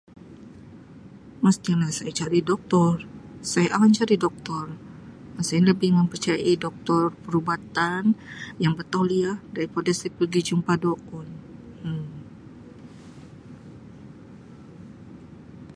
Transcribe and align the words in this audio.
Mesti 1.45 1.71
lah 1.81 1.91
saya 1.97 2.11
cari 2.19 2.39
Doktor 2.49 2.91
saya 3.53 3.67
akan 3.77 3.91
cari 3.99 4.15
Doktor 4.25 4.63
saya 5.47 5.61
lebih 5.69 5.89
mempercayai 5.99 6.53
Doktor 6.65 7.01
perubatan 7.23 8.03
yang 8.63 8.73
bertauliah 8.79 9.35
daripada 9.55 9.91
saya 9.99 10.09
pegi 10.19 10.41
jumpa 10.49 10.73
Dukun 10.83 11.27
Um. 11.87 12.07